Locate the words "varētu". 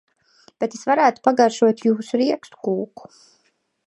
0.91-1.21